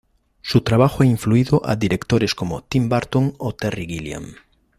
Su 0.41 0.61
trabajo 0.61 1.03
ha 1.03 1.05
influido 1.05 1.61
a 1.63 1.75
directores 1.75 2.33
como 2.33 2.63
Tim 2.63 2.89
Burton 2.89 3.35
o 3.37 3.53
Terry 3.53 3.85
Gilliam. 3.85 4.33